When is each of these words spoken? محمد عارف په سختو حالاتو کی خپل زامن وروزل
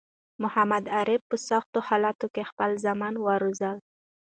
محمد 0.43 0.83
عارف 0.97 1.21
په 1.29 1.37
سختو 1.49 1.79
حالاتو 1.87 2.27
کی 2.33 2.43
خپل 2.49 2.69
زامن 2.83 3.13
وروزل 3.25 3.77